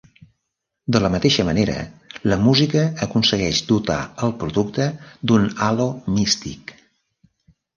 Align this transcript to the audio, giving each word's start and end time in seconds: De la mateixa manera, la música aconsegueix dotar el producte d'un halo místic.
De 0.95 1.01
la 1.01 1.09
mateixa 1.15 1.43
manera, 1.49 1.75
la 2.31 2.39
música 2.47 2.85
aconsegueix 3.07 3.61
dotar 3.73 3.99
el 4.29 4.35
producte 4.41 4.89
d'un 5.33 5.47
halo 5.67 5.87
místic. 6.17 6.75